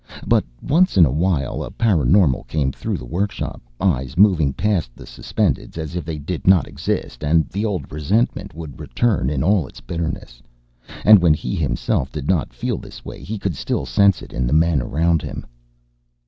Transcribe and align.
But 0.25 0.43
once 0.63 0.97
in 0.97 1.05
a 1.05 1.11
while 1.11 1.61
a 1.63 1.69
paraNormal 1.69 2.47
came 2.47 2.71
through 2.71 2.97
the 2.97 3.05
workshop, 3.05 3.61
eyes 3.79 4.17
moving 4.17 4.51
past 4.51 4.95
the 4.95 5.05
Suspendeds 5.05 5.77
as 5.77 5.95
if 5.95 6.03
they 6.05 6.17
did 6.17 6.47
not 6.47 6.67
exist 6.67 7.23
and 7.23 7.47
the 7.49 7.65
old 7.65 7.91
resentment 7.91 8.55
would 8.55 8.79
return 8.79 9.29
in 9.29 9.43
all 9.43 9.67
its 9.67 9.79
bitterness. 9.79 10.41
And 11.05 11.19
when 11.19 11.35
he 11.35 11.53
himself 11.55 12.11
did 12.11 12.27
not 12.27 12.51
feel 12.51 12.79
this 12.79 13.05
way 13.05 13.21
he 13.23 13.37
could 13.37 13.55
still 13.55 13.85
sense 13.85 14.23
it 14.23 14.33
in 14.33 14.49
men 14.57 14.81
around 14.81 15.21
him. 15.21 15.45